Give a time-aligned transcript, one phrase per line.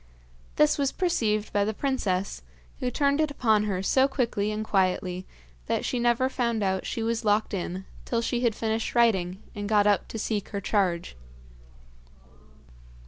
[0.55, 2.41] This was perceived by the princess,
[2.79, 5.27] who turned it upon her so quickly and quietly
[5.67, 9.69] that she never found out she was locked in till she had finished writing, and
[9.69, 11.15] got up to seek her charge.